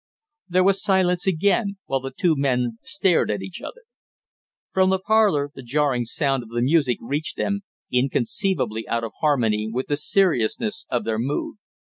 There 0.49 0.63
was 0.63 0.81
silence 0.83 1.27
again, 1.27 1.77
while 1.85 1.99
the 1.99 2.09
two 2.09 2.33
men 2.35 2.79
stared 2.81 3.29
at 3.29 3.43
each 3.43 3.61
other. 3.61 3.83
From 4.73 4.89
the 4.89 4.97
parlor 4.97 5.51
the 5.53 5.61
jarring 5.61 6.05
sound 6.05 6.41
of 6.41 6.49
the 6.49 6.61
music 6.63 6.97
reached 6.99 7.37
them, 7.37 7.61
inconceivably 7.91 8.87
out 8.87 9.03
of 9.03 9.11
harmony 9.21 9.69
with 9.71 9.85
the 9.85 9.97
seriousness 9.97 10.87
of 10.89 11.03
their 11.03 11.19
mood. 11.19 11.57